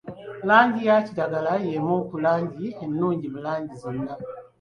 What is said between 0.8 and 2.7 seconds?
ya kiragala y'emu ku langi